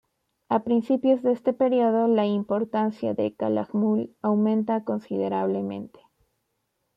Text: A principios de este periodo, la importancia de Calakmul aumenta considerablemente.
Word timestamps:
A 0.49 0.63
principios 0.63 1.21
de 1.21 1.31
este 1.31 1.53
periodo, 1.53 2.07
la 2.07 2.25
importancia 2.25 3.13
de 3.13 3.35
Calakmul 3.35 4.15
aumenta 4.23 4.83
considerablemente. 4.83 5.99